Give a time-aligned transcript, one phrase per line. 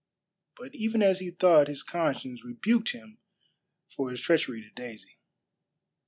[0.57, 3.19] But even as he thought his conscience rebuked him
[3.87, 5.19] for his treachery to Daisy.